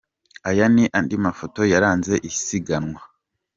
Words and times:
Aya 0.49 0.65
ni 0.73 0.83
andi 0.97 1.15
mafoto 1.25 1.59
yaranze 1.73 2.13
isiganwa 2.29 3.01